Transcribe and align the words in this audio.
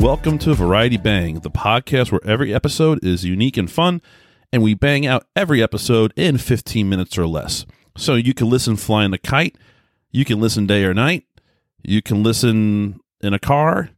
welcome 0.00 0.36
to 0.38 0.52
Variety 0.54 0.96
Bang, 0.98 1.40
the 1.40 1.50
podcast 1.50 2.12
where 2.12 2.20
every 2.24 2.52
episode 2.52 3.02
is 3.02 3.24
unique 3.24 3.56
and 3.56 3.70
fun, 3.70 4.02
and 4.52 4.62
we 4.62 4.74
bang 4.74 5.06
out 5.06 5.26
every 5.34 5.62
episode 5.62 6.12
in 6.16 6.38
15 6.38 6.88
minutes 6.88 7.16
or 7.16 7.26
less. 7.26 7.64
So 7.96 8.14
you 8.14 8.34
can 8.34 8.50
listen 8.50 8.76
flying 8.76 9.14
a 9.14 9.18
kite, 9.18 9.56
you 10.10 10.24
can 10.24 10.40
listen 10.40 10.66
day 10.66 10.84
or 10.84 10.92
night, 10.92 11.24
you 11.82 12.02
can 12.02 12.22
listen 12.22 13.00
in 13.22 13.32
a 13.32 13.38
car, 13.38 13.90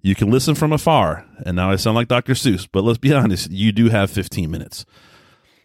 you 0.00 0.14
can 0.14 0.30
listen 0.30 0.54
from 0.54 0.72
afar. 0.72 1.26
And 1.44 1.56
now 1.56 1.70
I 1.70 1.76
sound 1.76 1.96
like 1.96 2.08
Dr. 2.08 2.34
Seuss, 2.34 2.68
but 2.70 2.84
let's 2.84 2.98
be 2.98 3.12
honest, 3.12 3.50
you 3.50 3.72
do 3.72 3.88
have 3.88 4.10
15 4.10 4.50
minutes. 4.50 4.84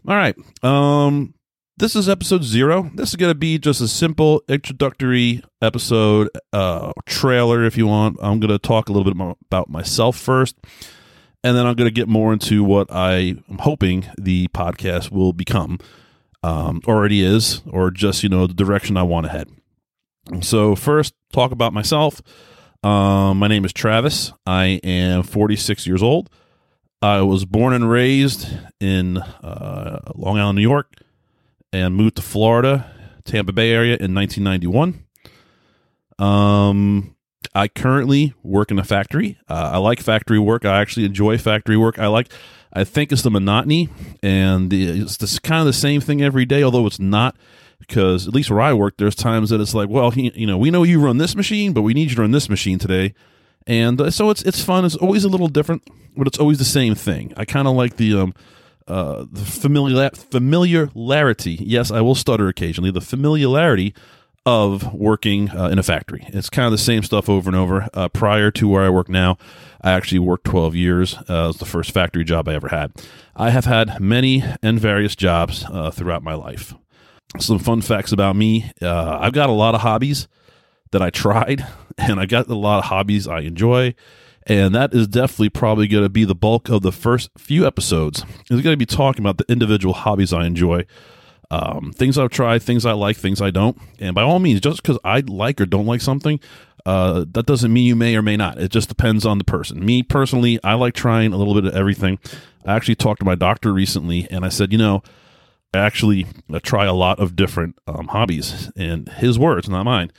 All 0.08 0.16
right. 0.16 0.36
Um 0.64 1.36
this 1.78 1.96
is 1.96 2.08
episode 2.08 2.44
0. 2.44 2.92
This 2.96 3.10
is 3.10 3.16
going 3.16 3.32
to 3.32 3.38
be 3.38 3.58
just 3.58 3.82
a 3.82 3.88
simple 3.88 4.42
introductory 4.48 5.44
episode 5.62 6.30
uh 6.54 6.94
trailer 7.06 7.64
if 7.64 7.78
you 7.78 7.88
want. 7.88 8.18
I'm 8.22 8.40
going 8.40 8.52
to 8.52 8.60
talk 8.60 8.90
a 8.90 8.92
little 8.94 9.14
bit 9.14 9.38
about 9.50 9.70
myself 9.70 10.18
first 10.18 10.56
and 11.46 11.56
then 11.56 11.68
I'm 11.68 11.76
going 11.76 11.88
to 11.88 11.94
get 11.94 12.08
more 12.08 12.34
into 12.34 12.64
what 12.64 12.92
I 12.92 13.36
am 13.50 13.60
hoping 13.60 14.08
the 14.18 14.48
podcast 14.48 15.12
will 15.12 15.32
become. 15.32 15.78
Um, 16.42 16.82
already 16.88 17.24
is, 17.24 17.62
or 17.72 17.90
just 17.90 18.22
you 18.24 18.30
know 18.30 18.46
the 18.48 18.54
direction 18.54 18.98
I 18.98 19.04
want 19.04 19.26
to 19.26 19.32
head. 19.32 19.50
So 20.42 20.76
first, 20.76 21.14
talk 21.34 21.52
about 21.52 21.74
myself. 21.74 22.22
Um, 22.84 23.40
my 23.40 23.48
name 23.48 23.66
is 23.66 23.74
Travis. 23.74 24.32
I 24.46 24.80
am 24.84 25.24
46 25.24 25.88
years 25.88 26.04
old. 26.04 26.30
I 27.02 27.22
was 27.22 27.46
born 27.46 27.74
and 27.74 27.90
raised 27.90 28.48
in 28.80 29.18
uh, 29.18 30.12
Long 30.16 30.38
Island, 30.38 30.56
New 30.58 30.62
York, 30.64 30.94
and 31.76 31.96
moved 31.96 32.16
to 32.16 32.22
Florida, 32.22 32.90
Tampa 33.26 33.52
Bay 33.52 33.72
area 33.72 33.98
in 34.00 34.16
1991. 34.16 35.04
Um, 36.18 37.16
I 37.54 37.68
currently 37.68 38.34
work 38.44 38.72
in 38.72 38.80
a 38.80 38.84
factory. 38.84 39.38
Uh, 39.50 39.72
I 39.74 39.78
like 39.78 40.00
factory 40.00 40.40
work. 40.40 40.66
I 40.66 40.80
actually 40.80 41.06
enjoy 41.06 41.38
factory 41.38 41.76
work. 41.78 42.00
I 42.00 42.08
like, 42.08 42.32
I 42.72 42.84
think 42.84 43.12
it's 43.12 43.24
the 43.24 43.32
monotony 43.32 43.90
and 44.24 44.70
the, 44.70 45.02
it's 45.02 45.18
this 45.18 45.38
kind 45.40 45.60
of 45.60 45.66
the 45.66 45.74
same 45.74 46.02
thing 46.02 46.22
every 46.22 46.46
day, 46.46 46.64
although 46.64 46.86
it's 46.88 47.00
not. 47.00 47.36
Because 47.78 48.26
at 48.26 48.34
least 48.34 48.50
where 48.50 48.62
I 48.62 48.74
work, 48.74 48.96
there's 48.98 49.16
times 49.16 49.50
that 49.50 49.60
it's 49.60 49.74
like, 49.74 49.90
well, 49.90 50.10
he, 50.10 50.32
you 50.34 50.48
know, 50.48 50.58
we 50.58 50.72
know 50.72 50.84
you 50.84 51.00
run 51.00 51.18
this 51.18 51.36
machine, 51.36 51.74
but 51.74 51.82
we 51.82 51.94
need 51.94 52.10
you 52.10 52.16
to 52.16 52.22
run 52.22 52.32
this 52.32 52.50
machine 52.50 52.80
today, 52.80 53.14
and 53.68 54.00
uh, 54.00 54.10
so 54.10 54.30
it's 54.30 54.42
it's 54.44 54.64
fun. 54.64 54.86
It's 54.86 54.96
always 54.96 55.26
a 55.26 55.30
little 55.30 55.50
different, 55.50 55.84
but 56.16 56.26
it's 56.26 56.40
always 56.40 56.58
the 56.58 56.66
same 56.66 56.96
thing. 56.96 57.34
I 57.36 57.44
kind 57.44 57.68
of 57.68 57.76
like 57.76 57.98
the 57.98 58.18
um, 58.18 58.34
uh, 58.88 59.26
the 59.32 59.42
familiar 59.42 60.10
familiarity. 60.10 61.58
Yes, 61.62 61.92
I 61.92 62.02
will 62.02 62.16
stutter 62.16 62.48
occasionally. 62.48 62.92
The 62.92 63.02
familiarity 63.02 63.94
of 64.46 64.94
working 64.94 65.50
uh, 65.50 65.70
in 65.70 65.80
a 65.80 65.84
factory. 65.84 66.24
It's 66.28 66.50
kind 66.52 66.68
of 66.68 66.72
the 66.72 66.78
same 66.78 67.02
stuff 67.02 67.28
over 67.28 67.50
and 67.50 67.56
over. 67.56 67.90
Uh, 67.94 68.10
prior 68.10 68.52
to 68.52 68.68
where 68.68 68.84
I 68.84 68.90
work 68.90 69.10
now, 69.10 69.38
I 69.82 69.92
actually 69.92 70.20
worked 70.20 70.46
12 70.46 70.76
years. 70.76 71.16
Uh, 71.18 71.22
it 71.28 71.48
was 71.48 71.58
the 71.58 71.66
first 71.66 71.92
factory 71.92 72.24
job 72.24 72.48
I 72.48 72.54
ever 72.54 72.68
had. 72.68 72.92
I 73.36 73.50
have 73.50 73.66
had 73.66 74.00
many 74.00 74.44
and 74.62 74.80
various 74.80 75.16
jobs 75.16 75.66
uh, 75.72 75.90
throughout 75.90 76.22
my 76.22 76.36
life. 76.36 76.76
Some 77.40 77.60
fun 77.60 77.82
facts 77.82 78.12
about 78.12 78.36
me 78.36 78.72
uh, 78.82 79.18
I've 79.20 79.34
got 79.34 79.50
a 79.50 79.54
lot 79.54 79.76
of 79.76 79.82
hobbies 79.82 80.28
that 80.92 81.02
I 81.02 81.10
tried, 81.10 81.66
and 81.98 82.20
I 82.20 82.26
got 82.26 82.48
a 82.48 82.56
lot 82.56 82.80
of 82.80 82.86
hobbies 82.86 83.28
I 83.28 83.40
enjoy. 83.42 83.96
And 84.48 84.76
that 84.76 84.94
is 84.94 85.08
definitely 85.08 85.50
probably 85.50 85.88
going 85.88 86.04
to 86.04 86.10
be 86.10 86.24
the 86.24 86.36
bulk 86.36 86.70
of 86.70 86.84
the 86.84 86.92
first 86.92 87.32
few 87.38 87.66
episodes. 87.66 88.24
Is 88.50 88.62
going 88.62 88.74
to 88.74 88.78
be 88.78 88.86
talking 88.86 89.24
about 89.24 89.38
the 89.38 89.52
individual 89.52 89.94
hobbies 89.94 90.34
I 90.34 90.46
enjoy 90.46 90.86
um, 91.52 91.94
things 91.94 92.18
I've 92.18 92.30
tried, 92.30 92.64
things 92.64 92.86
I 92.86 92.94
like, 92.94 93.18
things 93.18 93.42
I 93.42 93.52
don't. 93.52 93.78
And 94.00 94.16
by 94.16 94.22
all 94.22 94.40
means, 94.40 94.62
just 94.62 94.82
because 94.82 95.00
I 95.04 95.22
like 95.22 95.62
or 95.62 95.66
don't 95.66 95.86
like 95.86 96.02
something, 96.02 96.40
uh, 96.86 97.26
that 97.32 97.46
doesn't 97.46 97.74
mean 97.74 97.86
you 97.86 97.96
may 97.96 98.16
or 98.16 98.22
may 98.22 98.38
not. 98.38 98.60
It 98.60 98.72
just 98.72 98.90
depends 98.90 99.26
on 99.26 99.38
the 99.38 99.44
person. 99.44 99.84
Me 99.84 100.04
personally, 100.04 100.60
I 100.64 100.74
like 100.76 100.94
trying 100.94 101.34
a 101.34 101.38
little 101.38 101.54
bit 101.54 101.66
of 101.66 101.76
everything. 101.76 102.20
I 102.66 102.76
actually 102.76 102.96
talked 102.96 103.20
to 103.20 103.26
my 103.26 103.36
doctor 103.36 103.74
recently, 103.74 104.28
and 104.30 104.46
I 104.46 104.50
said, 104.50 104.72
you 104.72 104.78
know, 104.78 105.02
I 105.74 105.80
actually 105.80 106.28
try 106.64 106.86
a 106.86 106.94
lot 106.94 107.20
of 107.20 107.36
different 107.36 107.78
um, 107.88 108.08
hobbies. 108.08 108.72
And 108.76 109.10
his 109.10 109.38
words, 109.38 109.68
not 109.70 109.84
mine. 109.84 110.12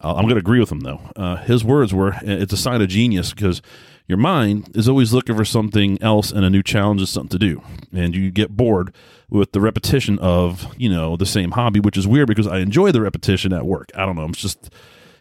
I'm 0.00 0.24
going 0.24 0.34
to 0.34 0.40
agree 0.40 0.60
with 0.60 0.70
him 0.70 0.80
though. 0.80 1.00
Uh, 1.16 1.36
his 1.36 1.64
words 1.64 1.92
were, 1.92 2.14
"It's 2.22 2.52
a 2.52 2.56
sign 2.56 2.80
of 2.80 2.88
genius 2.88 3.32
because 3.32 3.60
your 4.06 4.18
mind 4.18 4.70
is 4.74 4.88
always 4.88 5.12
looking 5.12 5.36
for 5.36 5.44
something 5.44 6.00
else 6.02 6.30
and 6.30 6.44
a 6.44 6.50
new 6.50 6.62
challenge 6.62 7.02
is 7.02 7.10
something 7.10 7.38
to 7.38 7.38
do, 7.38 7.62
and 7.92 8.14
you 8.14 8.30
get 8.30 8.56
bored 8.56 8.94
with 9.28 9.52
the 9.52 9.60
repetition 9.60 10.18
of 10.20 10.74
you 10.78 10.88
know 10.88 11.16
the 11.16 11.26
same 11.26 11.52
hobby, 11.52 11.80
which 11.80 11.96
is 11.96 12.06
weird 12.06 12.28
because 12.28 12.46
I 12.46 12.58
enjoy 12.58 12.92
the 12.92 13.02
repetition 13.02 13.52
at 13.52 13.66
work. 13.66 13.90
I 13.94 14.06
don't 14.06 14.16
know. 14.16 14.26
It's 14.26 14.40
just 14.40 14.70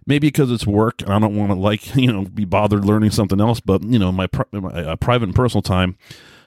maybe 0.05 0.27
because 0.27 0.51
it's 0.51 0.65
work. 0.65 1.01
And 1.01 1.11
I 1.11 1.19
don't 1.19 1.35
want 1.35 1.51
to 1.51 1.57
like 1.57 1.95
you 1.95 2.11
know 2.11 2.25
be 2.25 2.45
bothered 2.45 2.85
learning 2.85 3.11
something 3.11 3.41
else. 3.41 3.59
But 3.59 3.83
you 3.83 3.99
know 3.99 4.11
my, 4.11 4.27
my 4.51 4.69
uh, 4.69 4.95
private 4.95 5.25
and 5.25 5.35
personal 5.35 5.61
time, 5.61 5.97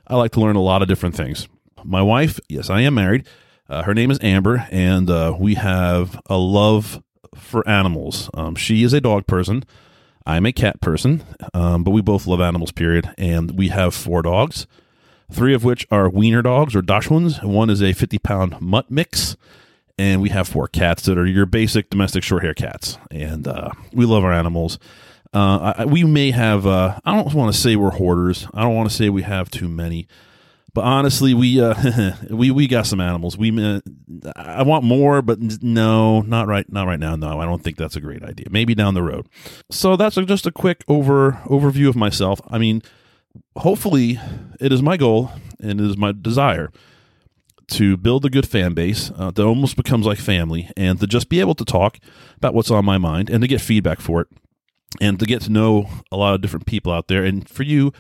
I 0.07 0.17
like 0.17 0.33
to 0.33 0.41
learn 0.41 0.57
a 0.57 0.63
lot 0.63 0.83
of 0.83 0.89
different 0.89 1.15
things. 1.15 1.49
My 1.85 2.03
wife, 2.03 2.39
yes, 2.49 2.71
I 2.71 2.83
am 2.83 2.95
married. 2.95 3.27
Uh, 3.69 3.85
her 3.85 3.95
name 3.95 4.11
is 4.11 4.19
Amber, 4.23 4.67
and 4.71 5.09
uh, 5.09 5.37
we 5.39 5.55
have 5.55 6.21
a 6.27 6.37
love 6.37 7.03
for 7.35 7.67
animals. 7.69 8.31
Um, 8.35 8.55
she 8.55 8.83
is 8.83 8.93
a 8.93 9.01
dog 9.01 9.27
person. 9.27 9.65
I'm 10.27 10.47
a 10.47 10.53
cat 10.53 10.81
person, 10.81 11.25
um, 11.55 11.83
but 11.83 11.93
we 11.93 12.03
both 12.03 12.27
love 12.27 12.41
animals, 12.41 12.73
period. 12.73 13.11
And 13.17 13.59
we 13.59 13.69
have 13.69 13.95
four 13.95 14.23
dogs, 14.23 14.67
three 15.31 15.55
of 15.55 15.65
which 15.65 15.87
are 15.91 16.09
wiener 16.09 16.43
dogs 16.43 16.77
or 16.77 16.83
Dachshunds. 16.83 17.43
One 17.43 17.71
is 17.71 17.83
a 17.83 17.93
50 17.93 18.19
pound 18.19 18.61
mutt 18.61 18.91
mix. 18.91 19.37
And 19.99 20.23
we 20.23 20.31
have 20.31 20.49
four 20.49 20.67
cats 20.67 21.03
that 21.05 21.19
are 21.19 21.27
your 21.27 21.45
basic 21.45 21.91
domestic 21.91 22.23
short 22.23 22.43
hair 22.43 22.55
cats. 22.55 22.97
And 23.11 23.47
uh, 23.47 23.71
we 23.93 24.07
love 24.07 24.25
our 24.25 24.33
animals. 24.33 24.79
Uh, 25.35 25.75
I, 25.77 25.85
we 25.85 26.05
may 26.05 26.31
have, 26.31 26.67
uh, 26.67 26.99
I 27.05 27.15
don't 27.15 27.35
want 27.35 27.55
to 27.55 27.61
say 27.61 27.77
we're 27.77 27.91
hoarders. 27.91 28.47
I 28.55 28.63
don't 28.63 28.75
want 28.75 28.89
to 28.89 28.97
say 28.97 29.11
we 29.11 29.23
have 29.23 29.51
too 29.51 29.69
many. 29.69 30.09
But 30.73 30.85
honestly, 30.85 31.35
we 31.35 31.61
uh, 31.61 32.13
we 32.31 32.51
we 32.51 32.67
got 32.67 32.87
some 32.87 33.01
animals. 33.01 33.37
We 33.37 33.51
uh, 33.63 33.81
I 34.37 34.63
want 34.63 34.85
more, 34.85 35.23
but 35.23 35.39
no, 35.63 36.21
not 36.23 36.47
right, 36.47 36.71
not 36.71 36.87
right 36.87 37.01
now. 37.01 37.17
No, 37.17 37.41
I 37.41 37.45
don't 37.45 37.63
think 37.63 37.77
that's 37.77 37.97
a 37.97 38.01
great 38.01 38.23
idea. 38.23 38.47
Maybe 38.51 38.75
down 38.75 38.95
the 38.95 39.03
road. 39.03 39.29
So 39.71 39.97
that's 39.97 40.17
just 40.17 40.47
a 40.47 40.53
quick 40.53 40.85
over 40.89 41.41
overview 41.47 41.89
of 41.89 41.97
myself. 41.97 42.41
I 42.49 42.59
mean, 42.59 42.83
hopefully, 43.57 44.19
it 44.61 44.73
is 44.73 44.83
my 44.83 44.97
goal 44.97 45.33
and 45.59 45.81
it 45.81 45.87
is 45.87 45.97
my 45.97 46.13
desire 46.13 46.71
to 47.69 47.97
build 47.97 48.25
a 48.25 48.31
good 48.31 48.49
fan 48.49 48.75
base 48.75 49.13
uh, 49.17 49.31
that 49.31 49.45
almost 49.45 49.77
becomes 49.77 50.05
like 50.05 50.19
family, 50.19 50.71
and 50.77 50.99
to 51.01 51.07
just 51.07 51.29
be 51.29 51.41
able 51.41 51.55
to 51.55 51.65
talk 51.65 51.99
about 52.37 52.53
what's 52.55 52.71
on 52.71 52.85
my 52.85 52.99
mind 52.99 53.31
and 53.31 53.43
to 53.43 53.49
get 53.49 53.61
feedback 53.61 54.01
for 54.01 54.23
it, 54.23 54.29
and 55.01 55.19
to 55.21 55.27
get 55.27 55.43
to 55.43 55.51
know 55.51 55.89
a 56.11 56.17
lot 56.17 56.35
of 56.35 56.41
different 56.41 56.67
people 56.67 56.93
out 56.93 57.09
there, 57.09 57.25
and 57.25 57.49
for 57.49 57.63
you 57.63 57.93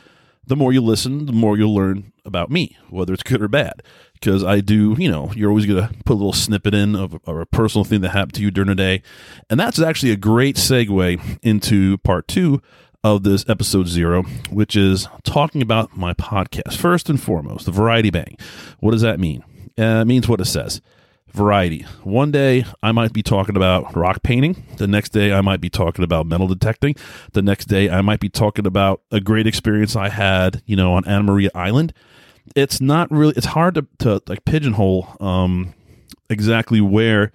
the 0.50 0.56
more 0.56 0.72
you 0.72 0.80
listen, 0.80 1.26
the 1.26 1.32
more 1.32 1.56
you'll 1.56 1.72
learn 1.72 2.12
about 2.24 2.50
me, 2.50 2.76
whether 2.88 3.14
it's 3.14 3.22
good 3.22 3.40
or 3.40 3.46
bad. 3.46 3.84
Because 4.14 4.42
I 4.42 4.60
do, 4.60 4.96
you 4.98 5.08
know, 5.08 5.30
you're 5.36 5.48
always 5.48 5.64
going 5.64 5.86
to 5.86 5.94
put 6.04 6.14
a 6.14 6.16
little 6.16 6.32
snippet 6.32 6.74
in 6.74 6.96
of, 6.96 7.14
of, 7.24 7.36
a 7.36 7.46
personal 7.46 7.84
thing 7.84 8.00
that 8.00 8.10
happened 8.10 8.34
to 8.34 8.42
you 8.42 8.50
during 8.50 8.66
the 8.66 8.74
day. 8.74 9.02
And 9.48 9.60
that's 9.60 9.80
actually 9.80 10.10
a 10.10 10.16
great 10.16 10.56
segue 10.56 11.38
into 11.40 11.98
part 11.98 12.26
two 12.26 12.60
of 13.04 13.22
this 13.22 13.48
episode 13.48 13.86
zero, 13.86 14.24
which 14.50 14.74
is 14.74 15.06
talking 15.22 15.62
about 15.62 15.96
my 15.96 16.14
podcast. 16.14 16.76
First 16.76 17.08
and 17.08 17.22
foremost, 17.22 17.66
the 17.66 17.72
Variety 17.72 18.10
Bang. 18.10 18.36
What 18.80 18.90
does 18.90 19.02
that 19.02 19.20
mean? 19.20 19.44
Uh, 19.78 20.02
it 20.02 20.06
means 20.06 20.28
what 20.28 20.40
it 20.40 20.46
says 20.46 20.82
variety. 21.32 21.82
One 22.02 22.30
day 22.30 22.64
I 22.82 22.92
might 22.92 23.12
be 23.12 23.22
talking 23.22 23.56
about 23.56 23.94
rock 23.96 24.22
painting. 24.22 24.64
The 24.76 24.86
next 24.86 25.10
day 25.10 25.32
I 25.32 25.40
might 25.40 25.60
be 25.60 25.70
talking 25.70 26.04
about 26.04 26.26
metal 26.26 26.48
detecting. 26.48 26.96
The 27.32 27.42
next 27.42 27.66
day 27.66 27.90
I 27.90 28.00
might 28.02 28.20
be 28.20 28.28
talking 28.28 28.66
about 28.66 29.02
a 29.10 29.20
great 29.20 29.46
experience 29.46 29.96
I 29.96 30.08
had, 30.08 30.62
you 30.66 30.76
know, 30.76 30.94
on 30.94 31.06
Anna 31.06 31.24
Maria 31.24 31.50
Island. 31.54 31.92
It's 32.56 32.80
not 32.80 33.10
really. 33.10 33.34
It's 33.36 33.46
hard 33.46 33.74
to, 33.76 33.86
to 34.00 34.22
like 34.26 34.44
pigeonhole 34.44 35.16
um, 35.20 35.74
exactly 36.28 36.80
where 36.80 37.32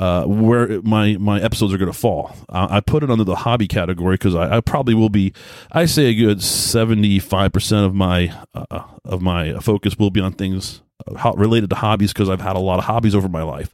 uh, 0.00 0.24
where 0.24 0.80
my 0.82 1.16
my 1.18 1.40
episodes 1.40 1.72
are 1.74 1.78
going 1.78 1.92
to 1.92 1.98
fall. 1.98 2.34
Uh, 2.48 2.66
I 2.70 2.80
put 2.80 3.02
it 3.02 3.10
under 3.10 3.24
the 3.24 3.36
hobby 3.36 3.68
category 3.68 4.14
because 4.14 4.34
I, 4.34 4.56
I, 4.56 4.60
probably 4.60 4.94
will 4.94 5.10
be. 5.10 5.34
I 5.70 5.84
say 5.84 6.06
a 6.06 6.14
good 6.14 6.42
seventy 6.42 7.18
five 7.18 7.52
percent 7.52 7.84
of 7.84 7.94
my 7.94 8.34
uh, 8.54 8.84
of 9.04 9.20
my 9.20 9.54
focus 9.60 9.98
will 9.98 10.10
be 10.10 10.20
on 10.20 10.32
things 10.32 10.80
related 11.34 11.70
to 11.70 11.76
hobbies 11.76 12.12
because 12.12 12.28
I've 12.28 12.40
had 12.40 12.56
a 12.56 12.60
lot 12.60 12.78
of 12.78 12.84
hobbies 12.84 13.14
over 13.14 13.28
my 13.28 13.42
life. 13.42 13.72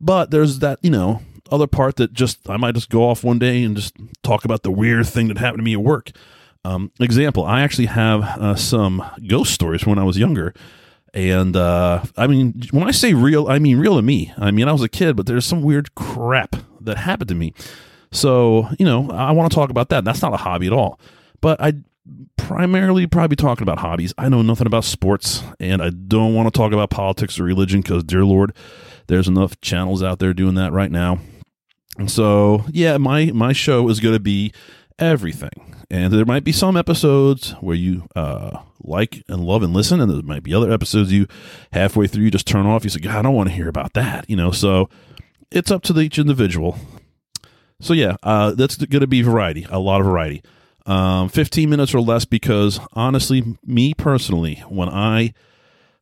But 0.00 0.30
there's 0.30 0.60
that, 0.60 0.78
you 0.82 0.90
know, 0.90 1.22
other 1.50 1.66
part 1.66 1.96
that 1.96 2.12
just 2.12 2.48
I 2.48 2.56
might 2.56 2.74
just 2.74 2.90
go 2.90 3.08
off 3.08 3.24
one 3.24 3.38
day 3.38 3.62
and 3.62 3.76
just 3.76 3.94
talk 4.22 4.44
about 4.44 4.62
the 4.62 4.70
weird 4.70 5.06
thing 5.06 5.28
that 5.28 5.38
happened 5.38 5.58
to 5.58 5.64
me 5.64 5.74
at 5.74 5.80
work. 5.80 6.10
Um, 6.64 6.92
example, 7.00 7.44
I 7.44 7.62
actually 7.62 7.86
have 7.86 8.22
uh, 8.22 8.54
some 8.54 9.04
ghost 9.26 9.52
stories 9.52 9.82
from 9.82 9.90
when 9.90 9.98
I 9.98 10.04
was 10.04 10.18
younger. 10.18 10.54
And 11.12 11.56
uh, 11.56 12.04
I 12.16 12.26
mean, 12.26 12.62
when 12.70 12.86
I 12.86 12.92
say 12.92 13.14
real, 13.14 13.48
I 13.48 13.58
mean 13.58 13.78
real 13.78 13.96
to 13.96 14.02
me. 14.02 14.32
I 14.38 14.50
mean, 14.50 14.68
I 14.68 14.72
was 14.72 14.82
a 14.82 14.88
kid, 14.88 15.16
but 15.16 15.26
there's 15.26 15.46
some 15.46 15.62
weird 15.62 15.94
crap 15.94 16.56
that 16.80 16.98
happened 16.98 17.28
to 17.28 17.34
me. 17.34 17.52
So, 18.12 18.68
you 18.78 18.84
know, 18.84 19.10
I 19.10 19.32
want 19.32 19.50
to 19.50 19.54
talk 19.54 19.70
about 19.70 19.88
that. 19.88 20.04
That's 20.04 20.22
not 20.22 20.34
a 20.34 20.36
hobby 20.36 20.66
at 20.66 20.72
all. 20.72 21.00
But 21.40 21.60
I 21.60 21.74
primarily 22.36 23.06
probably 23.06 23.36
talking 23.36 23.62
about 23.62 23.78
hobbies. 23.78 24.12
I 24.18 24.28
know 24.28 24.42
nothing 24.42 24.66
about 24.66 24.84
sports, 24.84 25.42
and 25.58 25.82
I 25.82 25.90
don't 25.90 26.34
want 26.34 26.52
to 26.52 26.56
talk 26.56 26.72
about 26.72 26.90
politics 26.90 27.38
or 27.38 27.44
religion 27.44 27.80
because, 27.80 28.04
dear 28.04 28.24
Lord, 28.24 28.54
there's 29.06 29.28
enough 29.28 29.60
channels 29.60 30.02
out 30.02 30.18
there 30.18 30.34
doing 30.34 30.54
that 30.56 30.72
right 30.72 30.90
now. 30.90 31.18
And 31.98 32.10
so, 32.10 32.64
yeah, 32.70 32.96
my 32.96 33.26
my 33.26 33.52
show 33.52 33.88
is 33.88 34.00
going 34.00 34.14
to 34.14 34.20
be 34.20 34.52
everything, 34.98 35.76
And 35.90 36.12
there 36.12 36.24
might 36.24 36.44
be 36.44 36.52
some 36.52 36.76
episodes 36.76 37.52
where 37.60 37.76
you 37.76 38.06
uh, 38.14 38.60
like 38.82 39.24
and 39.28 39.44
love 39.44 39.62
and 39.62 39.72
listen, 39.72 40.00
and 40.00 40.10
there 40.10 40.22
might 40.22 40.42
be 40.42 40.54
other 40.54 40.70
episodes 40.70 41.12
you 41.12 41.26
halfway 41.72 42.06
through 42.06 42.24
you 42.24 42.30
just 42.30 42.46
turn 42.46 42.66
off. 42.66 42.84
You 42.84 42.90
say, 42.90 43.00
God, 43.00 43.16
I 43.16 43.22
don't 43.22 43.34
want 43.34 43.48
to 43.48 43.54
hear 43.54 43.68
about 43.68 43.94
that. 43.94 44.28
You 44.28 44.36
know, 44.36 44.50
so 44.50 44.88
it's 45.50 45.70
up 45.70 45.82
to 45.84 45.98
each 45.98 46.18
individual. 46.18 46.78
So 47.80 47.94
yeah, 47.94 48.16
uh, 48.22 48.52
that's 48.52 48.76
going 48.76 49.00
to 49.00 49.06
be 49.06 49.22
variety, 49.22 49.66
a 49.70 49.78
lot 49.78 50.00
of 50.00 50.06
variety. 50.06 50.42
Um, 50.90 51.28
15 51.28 51.70
minutes 51.70 51.94
or 51.94 52.00
less 52.00 52.24
because 52.24 52.80
honestly, 52.94 53.56
me 53.64 53.94
personally, 53.94 54.56
when 54.68 54.88
I 54.88 55.34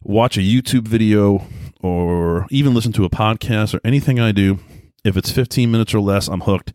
watch 0.03 0.39
a 0.39 0.41
YouTube 0.41 0.89
video 0.89 1.45
or 1.83 2.47
even 2.49 2.73
listen 2.73 2.93
to 2.93 3.05
a 3.05 3.11
podcast 3.11 3.75
or 3.75 3.83
anything 3.85 4.19
I 4.19 4.33
do, 4.33 4.61
if 5.05 5.15
it's 5.15 5.31
15 5.31 5.71
minutes 5.71 5.93
or 5.93 6.01
less, 6.01 6.27
I'm 6.27 6.41
hooked. 6.41 6.73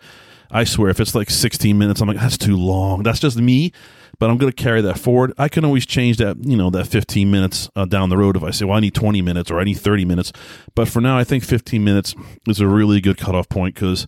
I 0.51 0.63
swear, 0.63 0.91
if 0.91 0.99
it's 0.99 1.15
like 1.15 1.31
16 1.31 1.75
minutes, 1.75 2.01
I'm 2.01 2.07
like, 2.07 2.17
that's 2.19 2.37
too 2.37 2.55
long. 2.55 3.01
That's 3.01 3.19
just 3.19 3.37
me, 3.37 3.71
but 4.19 4.29
I'm 4.29 4.37
going 4.37 4.51
to 4.51 4.63
carry 4.63 4.81
that 4.81 4.99
forward. 4.99 5.33
I 5.39 5.47
can 5.47 5.65
always 5.65 5.87
change 5.87 6.17
that, 6.17 6.37
you 6.45 6.55
know, 6.55 6.69
that 6.69 6.85
15 6.85 7.31
minutes 7.31 7.67
uh, 7.75 7.85
down 7.85 8.09
the 8.09 8.17
road 8.17 8.37
if 8.37 8.43
I 8.43 8.51
say, 8.51 8.65
well, 8.65 8.77
I 8.77 8.79
need 8.79 8.93
20 8.93 9.23
minutes 9.23 9.49
or 9.49 9.59
I 9.59 9.63
need 9.63 9.79
30 9.79 10.05
minutes. 10.05 10.31
But 10.75 10.87
for 10.87 11.01
now, 11.01 11.17
I 11.17 11.23
think 11.23 11.43
15 11.43 11.83
minutes 11.83 12.13
is 12.47 12.59
a 12.59 12.67
really 12.67 13.01
good 13.01 13.17
cutoff 13.17 13.49
point 13.49 13.73
because 13.73 14.05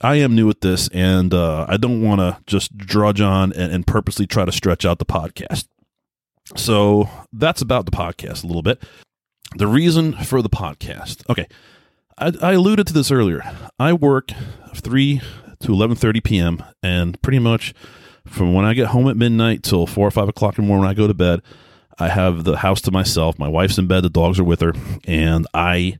I 0.00 0.16
am 0.16 0.34
new 0.34 0.50
at 0.50 0.60
this 0.60 0.88
and 0.88 1.32
uh, 1.32 1.66
I 1.68 1.76
don't 1.76 2.02
want 2.02 2.20
to 2.20 2.38
just 2.46 2.76
drudge 2.76 3.20
on 3.20 3.52
and, 3.52 3.72
and 3.72 3.86
purposely 3.86 4.26
try 4.26 4.44
to 4.44 4.52
stretch 4.52 4.84
out 4.84 4.98
the 4.98 5.04
podcast. 5.04 5.68
So 6.56 7.08
that's 7.32 7.62
about 7.62 7.86
the 7.86 7.92
podcast 7.92 8.44
a 8.44 8.46
little 8.46 8.62
bit. 8.62 8.82
The 9.56 9.66
reason 9.66 10.12
for 10.12 10.42
the 10.42 10.50
podcast. 10.50 11.28
Okay. 11.30 11.46
I, 12.18 12.32
I 12.42 12.52
alluded 12.52 12.86
to 12.88 12.92
this 12.92 13.10
earlier. 13.10 13.42
I 13.78 13.92
work 13.92 14.30
3 14.74 15.20
to 15.60 15.68
11.30 15.68 16.22
p.m. 16.24 16.64
and 16.82 17.20
pretty 17.22 17.38
much 17.38 17.74
from 18.26 18.52
when 18.54 18.64
I 18.64 18.74
get 18.74 18.88
home 18.88 19.08
at 19.08 19.16
midnight 19.16 19.62
till 19.62 19.86
4 19.86 20.08
or 20.08 20.10
5 20.10 20.28
o'clock 20.28 20.58
in 20.58 20.64
the 20.64 20.68
morning 20.68 20.88
I 20.88 20.94
go 20.94 21.06
to 21.06 21.14
bed, 21.14 21.40
I 21.98 22.08
have 22.08 22.44
the 22.44 22.56
house 22.56 22.80
to 22.82 22.90
myself. 22.90 23.38
My 23.38 23.48
wife's 23.48 23.78
in 23.78 23.86
bed. 23.86 24.02
The 24.02 24.10
dogs 24.10 24.38
are 24.38 24.44
with 24.44 24.60
her. 24.60 24.72
And 25.06 25.46
I, 25.54 25.98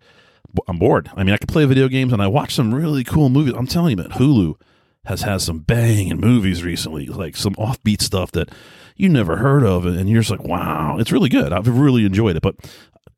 I'm 0.69 0.79
bored. 0.79 1.11
I 1.17 1.25
mean, 1.25 1.35
I 1.35 1.39
can 1.39 1.47
play 1.47 1.65
video 1.65 1.89
games 1.89 2.13
and 2.13 2.23
I 2.23 2.27
watch 2.27 2.55
some 2.55 2.75
really 2.75 3.05
cool 3.05 3.29
movies. 3.29 3.55
I'm 3.57 3.67
telling 3.67 3.91
you, 3.91 3.97
man, 3.97 4.11
Hulu 4.11 4.55
has 5.07 5.23
had 5.23 5.43
some 5.43 5.61
banging 5.61 6.19
movies 6.19 6.63
recently, 6.63 7.07
like 7.07 7.37
some 7.37 7.55
offbeat 7.55 8.01
stuff 8.01 8.33
that 8.33 8.51
you 8.97 9.09
never 9.09 9.37
heard 9.37 9.65
of. 9.65 9.85
And 9.87 10.09
you're 10.09 10.23
just 10.23 10.31
like, 10.31 10.45
wow, 10.45 10.97
it's 10.99 11.13
really 11.13 11.29
good. 11.29 11.53
I've 11.53 11.69
really 11.69 12.05
enjoyed 12.07 12.37
it. 12.37 12.43
But 12.43 12.57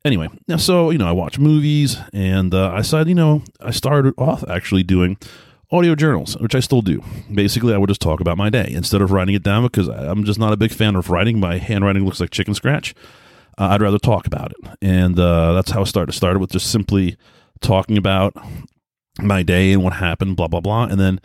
anyway, 0.03 0.27
so, 0.57 0.89
you 0.89 0.97
know, 0.97 1.07
I 1.07 1.11
watch 1.11 1.39
movies 1.39 1.97
and 2.13 2.53
uh, 2.53 2.71
I 2.71 2.81
said, 2.81 3.07
you 3.07 3.15
know, 3.15 3.43
I 3.61 3.71
started 3.71 4.13
off 4.17 4.43
actually 4.49 4.83
doing 4.83 5.17
audio 5.71 5.95
journals, 5.95 6.37
which 6.37 6.55
I 6.55 6.59
still 6.59 6.81
do. 6.81 7.03
Basically, 7.33 7.73
I 7.73 7.77
would 7.77 7.89
just 7.89 8.01
talk 8.01 8.19
about 8.19 8.37
my 8.37 8.49
day 8.49 8.67
instead 8.69 9.01
of 9.01 9.11
writing 9.11 9.35
it 9.35 9.43
down 9.43 9.63
because 9.63 9.87
I'm 9.87 10.23
just 10.23 10.39
not 10.39 10.53
a 10.53 10.57
big 10.57 10.71
fan 10.71 10.95
of 10.95 11.09
writing. 11.09 11.39
My 11.39 11.57
handwriting 11.57 12.05
looks 12.05 12.19
like 12.19 12.31
chicken 12.31 12.53
scratch. 12.53 12.93
Uh, 13.57 13.69
I'd 13.71 13.81
rather 13.81 13.99
talk 13.99 14.27
about 14.27 14.51
it. 14.51 14.57
And 14.81 15.19
uh, 15.19 15.53
that's 15.53 15.71
how 15.71 15.81
I 15.81 15.85
started. 15.85 16.11
started 16.13 16.39
with 16.39 16.51
just 16.51 16.71
simply 16.71 17.17
talking 17.61 17.97
about 17.97 18.35
my 19.19 19.43
day 19.43 19.73
and 19.73 19.83
what 19.83 19.93
happened, 19.93 20.35
blah, 20.35 20.47
blah, 20.47 20.59
blah. 20.59 20.83
And 20.83 20.99
then 20.99 21.19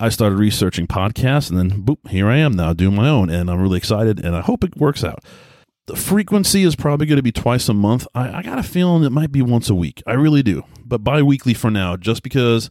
I 0.00 0.08
started 0.08 0.36
researching 0.36 0.86
podcasts, 0.86 1.50
and 1.50 1.58
then 1.58 1.82
boop, 1.82 2.08
here 2.08 2.28
I 2.28 2.36
am 2.38 2.54
now 2.54 2.72
doing 2.72 2.96
my 2.96 3.08
own. 3.08 3.30
And 3.30 3.50
I'm 3.50 3.60
really 3.60 3.78
excited, 3.78 4.24
and 4.24 4.34
I 4.34 4.40
hope 4.40 4.64
it 4.64 4.76
works 4.76 5.04
out. 5.04 5.24
The 5.86 5.96
frequency 5.96 6.62
is 6.62 6.76
probably 6.76 7.06
going 7.06 7.16
to 7.16 7.22
be 7.22 7.32
twice 7.32 7.68
a 7.68 7.74
month. 7.74 8.06
I, 8.14 8.38
I 8.38 8.42
got 8.42 8.58
a 8.58 8.62
feeling 8.62 9.04
it 9.04 9.10
might 9.10 9.32
be 9.32 9.42
once 9.42 9.68
a 9.68 9.74
week. 9.74 10.02
I 10.06 10.14
really 10.14 10.42
do. 10.42 10.62
But 10.84 11.04
bi 11.04 11.22
weekly 11.22 11.54
for 11.54 11.70
now, 11.70 11.96
just 11.96 12.22
because 12.22 12.70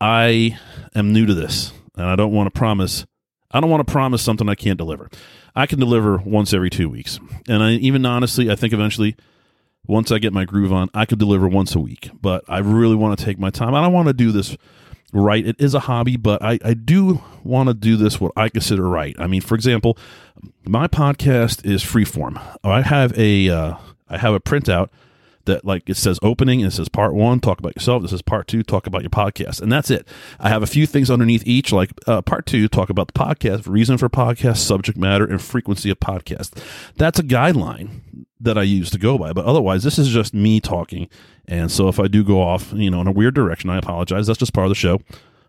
I 0.00 0.58
am 0.94 1.12
new 1.12 1.26
to 1.26 1.34
this 1.34 1.72
and 1.96 2.06
I 2.06 2.16
don't 2.16 2.32
want 2.32 2.52
to 2.52 2.58
promise 2.58 3.06
I 3.50 3.60
don't 3.60 3.70
want 3.70 3.86
to 3.86 3.90
promise 3.90 4.22
something 4.22 4.48
I 4.48 4.54
can't 4.54 4.78
deliver. 4.78 5.08
I 5.54 5.66
can 5.66 5.78
deliver 5.78 6.18
once 6.18 6.52
every 6.52 6.70
2 6.70 6.88
weeks. 6.88 7.18
And 7.48 7.62
I 7.62 7.72
even 7.72 8.04
honestly, 8.04 8.50
I 8.50 8.56
think 8.56 8.72
eventually 8.72 9.16
once 9.86 10.12
I 10.12 10.18
get 10.18 10.32
my 10.32 10.44
groove 10.44 10.72
on, 10.72 10.90
I 10.94 11.06
could 11.06 11.18
deliver 11.18 11.48
once 11.48 11.74
a 11.74 11.80
week. 11.80 12.10
But 12.20 12.44
I 12.46 12.58
really 12.58 12.94
want 12.94 13.18
to 13.18 13.24
take 13.24 13.38
my 13.38 13.50
time. 13.50 13.74
I 13.74 13.80
don't 13.80 13.92
want 13.92 14.08
to 14.08 14.14
do 14.14 14.30
this 14.32 14.56
right. 15.12 15.46
It 15.46 15.56
is 15.58 15.74
a 15.74 15.80
hobby, 15.80 16.16
but 16.16 16.42
I, 16.42 16.58
I 16.64 16.74
do 16.74 17.22
want 17.42 17.68
to 17.68 17.74
do 17.74 17.96
this 17.96 18.20
what 18.20 18.32
I 18.36 18.48
consider 18.48 18.88
right. 18.88 19.16
I 19.18 19.26
mean, 19.26 19.40
for 19.40 19.54
example, 19.54 19.96
my 20.64 20.86
podcast 20.86 21.64
is 21.64 21.82
freeform. 21.82 22.40
I 22.62 22.82
have 22.82 23.18
a 23.18 23.48
uh, 23.48 23.74
I 24.08 24.18
have 24.18 24.34
a 24.34 24.40
printout 24.40 24.90
that 25.48 25.64
like 25.64 25.88
it 25.88 25.96
says 25.96 26.18
opening 26.22 26.62
and 26.62 26.72
it 26.72 26.74
says 26.74 26.88
part 26.88 27.14
one 27.14 27.40
talk 27.40 27.58
about 27.58 27.74
yourself 27.74 28.02
this 28.02 28.12
is 28.12 28.22
part 28.22 28.46
two 28.46 28.62
talk 28.62 28.86
about 28.86 29.02
your 29.02 29.10
podcast 29.10 29.60
and 29.60 29.72
that's 29.72 29.90
it 29.90 30.06
i 30.38 30.48
have 30.48 30.62
a 30.62 30.66
few 30.66 30.86
things 30.86 31.10
underneath 31.10 31.42
each 31.46 31.72
like 31.72 31.90
uh, 32.06 32.22
part 32.22 32.46
two 32.46 32.68
talk 32.68 32.90
about 32.90 33.08
the 33.08 33.12
podcast 33.12 33.66
reason 33.66 33.98
for 33.98 34.08
podcast 34.08 34.58
subject 34.58 34.96
matter 34.96 35.24
and 35.24 35.42
frequency 35.42 35.90
of 35.90 35.98
podcast 35.98 36.62
that's 36.96 37.18
a 37.18 37.24
guideline 37.24 38.00
that 38.38 38.56
i 38.56 38.62
use 38.62 38.90
to 38.90 38.98
go 38.98 39.18
by 39.18 39.32
but 39.32 39.44
otherwise 39.44 39.82
this 39.82 39.98
is 39.98 40.08
just 40.08 40.32
me 40.32 40.60
talking 40.60 41.08
and 41.48 41.72
so 41.72 41.88
if 41.88 41.98
i 41.98 42.06
do 42.06 42.22
go 42.22 42.40
off 42.40 42.72
you 42.74 42.90
know 42.90 43.00
in 43.00 43.08
a 43.08 43.12
weird 43.12 43.34
direction 43.34 43.68
i 43.70 43.78
apologize 43.78 44.26
that's 44.26 44.38
just 44.38 44.52
part 44.52 44.66
of 44.66 44.70
the 44.70 44.76
show 44.76 45.00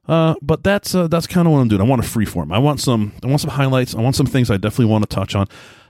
uh, 0.08 0.34
but 0.42 0.64
that's 0.64 0.96
uh, 0.96 1.08
that's 1.08 1.28
kind 1.28 1.48
of 1.48 1.54
what 1.54 1.60
I'm 1.60 1.68
doing. 1.68 1.82
I 1.82 1.84
want 1.84 2.04
a 2.04 2.08
free 2.08 2.26
form. 2.26 2.52
I 2.52 2.58
want 2.58 2.80
some 2.80 3.14
I 3.24 3.28
want 3.28 3.42
some 3.42 3.52
highlights. 3.52 3.94
I 3.94 4.02
want 4.02 4.16
some 4.16 4.26
things 4.26 4.50
I 4.50 4.58
definitely 4.58 4.92
want 4.92 5.08
to 5.08 5.16
touch 5.16 5.36
on. 5.36 5.48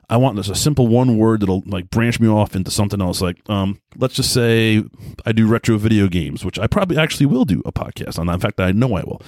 I 0.10 0.18
want 0.18 0.36
this 0.36 0.50
a 0.50 0.56
simple 0.56 0.88
one 0.88 1.18
word 1.18 1.42
that'll 1.42 1.64
like 1.68 1.90
branch 1.90 2.20
me 2.20 2.28
off 2.28 2.56
into 2.56 2.72
something 2.72 3.02
else. 3.02 3.22
Like, 3.22 3.38
um, 3.50 3.80
let's 3.98 4.16
just 4.16 4.34
say 4.34 4.84
I 5.26 5.32
do 5.32 5.48
retro 5.48 5.78
video 5.78 6.08
games, 6.08 6.44
which 6.44 6.58
I 6.58 6.68
probably 6.68 6.98
actually 6.98 7.28
will 7.28 7.46
do 7.46 7.62
a 7.66 7.72
podcast 7.72 8.18
on. 8.18 8.28
In 8.28 8.40
fact, 8.40 8.60
I 8.60 8.72
know 8.72 8.96
I 8.96 9.02
will. 9.02 9.22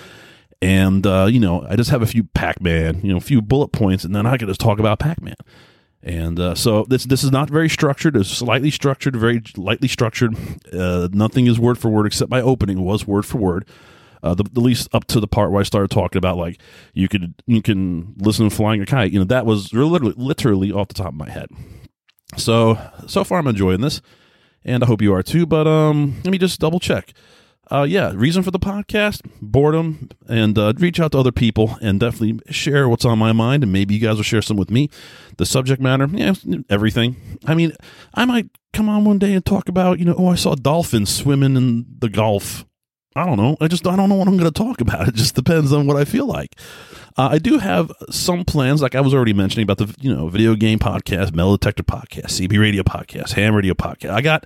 And 0.62 1.06
uh, 1.06 1.28
you 1.30 1.39
know, 1.39 1.66
I 1.69 1.75
just 1.75 1.92
have 1.92 2.01
a 2.01 2.07
few 2.07 2.24
Pac 2.24 2.62
Man, 2.62 3.01
you 3.01 3.12
know, 3.12 3.18
a 3.18 3.22
few 3.22 3.42
bullet 3.42 3.69
points, 3.69 4.04
and 4.04 4.16
then 4.16 4.25
I 4.25 4.38
can 4.38 4.48
just 4.48 4.60
talk 4.60 4.80
about 4.80 5.00
Pac 5.00 5.22
Man. 5.22 5.36
And 6.04 6.39
uh, 6.39 6.56
so 6.56 6.86
this 6.89 7.06
this 7.06 7.24
is 7.24 7.31
not 7.31 7.50
very 7.50 7.69
structured. 7.69 8.16
It's 8.16 8.30
slightly 8.30 8.71
structured, 8.71 9.16
very 9.16 9.44
lightly 9.56 9.88
structured. 9.88 10.35
Uh, 10.73 11.09
nothing 11.11 11.45
is 11.45 11.59
word 11.59 11.78
for 11.78 11.90
word 11.90 12.07
except 12.07 12.31
my 12.31 12.42
opening 12.42 12.81
was 12.83 13.06
word 13.06 13.26
for 13.26 13.38
word 13.38 13.68
uh, 14.23 14.33
the, 14.33 14.44
the 14.44 14.59
least 14.59 14.87
up 14.94 15.06
to 15.06 15.19
the 15.19 15.28
part 15.28 15.51
where 15.51 15.61
I 15.61 15.63
started 15.63 15.92
talking 15.92 16.18
about 16.18 16.37
like 16.37 16.59
you 16.94 17.07
could 17.07 17.35
you 17.47 17.61
can 17.61 18.13
listen 18.18 18.49
to 18.49 18.56
flying 18.56 18.81
a 18.81 18.85
kite. 18.85 19.11
You 19.11 19.19
know 19.19 19.25
that 19.25 19.45
was 19.45 19.73
literally 19.73 20.13
literally 20.18 20.71
off 20.71 20.90
the 20.90 20.94
top 20.94 21.09
of 21.09 21.16
my 21.16 21.30
head. 21.30 21.49
So 22.37 22.78
so 23.07 23.23
far 23.23 23.40
I'm 23.40 23.47
enjoying 23.47 23.81
this, 23.81 24.01
and 24.63 24.83
I 24.83 24.87
hope 24.87 25.01
you 25.01 25.13
are 25.13 25.23
too. 25.23 25.45
But 25.45 25.68
um, 25.68 26.16
let 26.23 26.31
me 26.31 26.37
just 26.37 26.59
double 26.59 26.80
check. 26.80 27.13
Uh, 27.69 27.83
yeah, 27.83 28.11
reason 28.13 28.44
for 28.44 28.51
the 28.51 28.59
podcast, 28.59 29.21
boredom, 29.42 30.09
and 30.28 30.57
uh, 30.57 30.73
reach 30.75 30.99
out 30.99 31.13
to 31.13 31.18
other 31.18 31.31
people 31.31 31.78
and 31.81 32.01
definitely 32.01 32.37
share 32.51 32.90
what's 32.90 33.06
on 33.06 33.18
my 33.18 33.31
mind, 33.31 33.63
and 33.63 33.71
maybe 33.71 33.94
you 33.94 34.01
guys 34.01 34.18
will 34.18 34.23
share 34.23 34.42
some 34.42 34.57
with 34.57 34.69
me. 34.69 34.90
The 35.37 35.45
subject 35.45 35.81
matter, 35.81 36.06
yeah, 36.11 36.33
everything. 36.69 37.16
I 37.45 37.56
mean, 37.56 37.71
I 38.13 38.25
might 38.25 38.49
come 38.73 38.90
on 38.90 39.06
one 39.06 39.19
day 39.19 39.33
and 39.33 39.45
talk 39.45 39.69
about, 39.69 39.99
you 39.99 40.06
know, 40.06 40.16
oh, 40.18 40.28
I 40.28 40.35
saw 40.35 40.54
dolphins 40.54 41.16
swimming 41.16 41.56
in 41.56 41.85
the 41.99 42.09
Gulf 42.09 42.66
I 43.15 43.25
don't 43.25 43.37
know. 43.37 43.57
I 43.59 43.68
just 43.68 43.85
I 43.85 43.95
don't 43.95 44.09
know 44.09 44.15
what 44.15 44.27
I'm 44.27 44.37
going 44.37 44.51
to 44.51 44.57
talk 44.57 44.81
about. 44.81 45.07
It 45.11 45.15
just 45.15 45.35
depends 45.35 45.73
on 45.73 45.87
what 45.87 45.97
I 45.97 46.06
feel 46.06 46.25
like. 46.25 46.56
Uh, 47.18 47.30
I 47.31 47.39
do 47.39 47.57
have 47.57 47.91
some 48.09 48.45
plans, 48.45 48.81
like 48.81 48.95
I 48.95 49.01
was 49.01 49.13
already 49.13 49.33
mentioning 49.33 49.63
about 49.63 49.80
the 49.80 49.94
you 49.99 50.13
know 50.13 50.27
video 50.30 50.56
game 50.56 50.80
podcast, 50.80 51.33
metal 51.33 51.57
detector 51.57 51.83
podcast, 51.83 52.39
CB 52.39 52.59
radio 52.59 52.83
podcast, 52.83 53.33
ham 53.33 53.56
radio 53.56 53.73
podcast. 53.73 54.11
I 54.11 54.21
got 54.21 54.45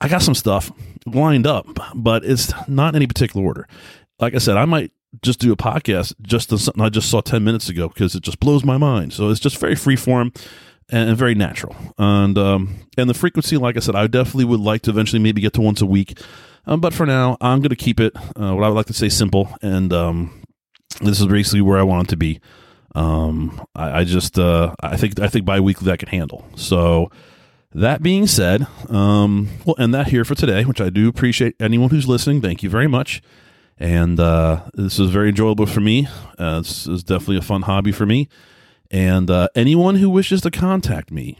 I 0.00 0.08
got 0.08 0.22
some 0.22 0.34
stuff 0.34 0.72
lined 1.06 1.46
up, 1.46 1.66
but 1.94 2.24
it's 2.24 2.52
not 2.68 2.90
in 2.90 2.96
any 2.96 3.06
particular 3.06 3.44
order. 3.44 3.68
Like 4.18 4.34
I 4.34 4.38
said, 4.38 4.56
I 4.56 4.64
might 4.64 4.92
just 5.22 5.40
do 5.40 5.52
a 5.52 5.56
podcast 5.56 6.14
just 6.22 6.52
on 6.52 6.58
something 6.58 6.82
I 6.82 6.88
just 6.88 7.10
saw 7.10 7.20
ten 7.20 7.44
minutes 7.44 7.68
ago 7.68 7.88
because 7.88 8.14
it 8.14 8.22
just 8.22 8.40
blows 8.40 8.64
my 8.64 8.78
mind. 8.78 9.12
So 9.12 9.28
it's 9.28 9.40
just 9.40 9.58
very 9.58 9.74
free 9.74 9.96
form 9.96 10.32
and 10.88 11.16
very 11.16 11.34
natural. 11.34 11.76
And 11.98 12.38
um, 12.38 12.86
and 12.96 13.10
the 13.10 13.14
frequency, 13.14 13.58
like 13.58 13.76
I 13.76 13.80
said, 13.80 13.94
I 13.94 14.06
definitely 14.06 14.46
would 14.46 14.60
like 14.60 14.82
to 14.82 14.90
eventually 14.90 15.20
maybe 15.20 15.42
get 15.42 15.52
to 15.54 15.60
once 15.60 15.82
a 15.82 15.86
week. 15.86 16.18
Um, 16.70 16.80
but 16.80 16.94
for 16.94 17.04
now, 17.04 17.36
I'm 17.40 17.58
going 17.58 17.70
to 17.70 17.76
keep 17.76 17.98
it 17.98 18.16
uh, 18.16 18.54
what 18.54 18.62
I 18.62 18.68
would 18.68 18.76
like 18.76 18.86
to 18.86 18.94
say 18.94 19.08
simple, 19.08 19.52
and 19.60 19.92
um, 19.92 20.42
this 21.00 21.20
is 21.20 21.26
basically 21.26 21.62
where 21.62 21.80
I 21.80 21.82
want 21.82 22.06
it 22.06 22.10
to 22.10 22.16
be. 22.16 22.40
Um, 22.94 23.60
I, 23.74 24.00
I, 24.00 24.04
just 24.04 24.38
uh, 24.38 24.74
I 24.80 24.96
think 24.96 25.18
I 25.18 25.26
think 25.26 25.44
biweekly 25.44 25.90
I 25.90 25.96
can 25.96 26.08
handle. 26.08 26.46
So 26.54 27.10
that 27.74 28.04
being 28.04 28.28
said, 28.28 28.68
um, 28.88 29.48
we'll 29.64 29.74
end 29.80 29.92
that 29.94 30.08
here 30.08 30.24
for 30.24 30.36
today, 30.36 30.64
which 30.64 30.80
I 30.80 30.90
do 30.90 31.08
appreciate 31.08 31.56
anyone 31.58 31.90
who's 31.90 32.06
listening. 32.06 32.40
Thank 32.40 32.62
you 32.62 32.70
very 32.70 32.88
much. 32.88 33.20
And 33.76 34.20
uh, 34.20 34.62
this 34.74 34.98
was 34.98 35.10
very 35.10 35.30
enjoyable 35.30 35.66
for 35.66 35.80
me. 35.80 36.06
Uh, 36.38 36.60
this 36.60 36.86
is 36.86 37.02
definitely 37.02 37.38
a 37.38 37.42
fun 37.42 37.62
hobby 37.62 37.90
for 37.92 38.06
me. 38.06 38.28
And 38.92 39.28
uh, 39.28 39.48
anyone 39.56 39.96
who 39.96 40.08
wishes 40.08 40.40
to 40.42 40.50
contact 40.52 41.10
me 41.10 41.38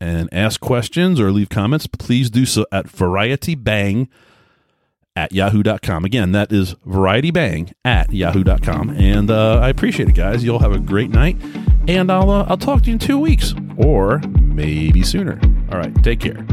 and 0.00 0.28
ask 0.32 0.60
questions 0.60 1.18
or 1.18 1.32
leave 1.32 1.48
comments, 1.48 1.86
please 1.88 2.30
do 2.30 2.46
so 2.46 2.64
at 2.70 2.86
varietybang.com 2.86 4.08
at 5.18 5.32
yahoo.com. 5.32 6.04
Again, 6.04 6.30
that 6.32 6.52
is 6.52 6.74
varietybang 6.86 7.72
at 7.84 8.12
yahoo.com. 8.12 8.90
And 8.90 9.30
uh, 9.30 9.58
I 9.58 9.68
appreciate 9.68 10.08
it, 10.08 10.14
guys. 10.14 10.44
You'll 10.44 10.60
have 10.60 10.72
a 10.72 10.78
great 10.78 11.10
night. 11.10 11.36
And 11.88 12.12
I'll, 12.12 12.30
uh, 12.30 12.46
I'll 12.48 12.56
talk 12.56 12.82
to 12.82 12.86
you 12.86 12.92
in 12.92 12.98
two 13.00 13.18
weeks 13.18 13.52
or 13.76 14.20
maybe 14.40 15.02
sooner. 15.02 15.40
All 15.72 15.78
right. 15.78 15.92
Take 16.04 16.20
care. 16.20 16.46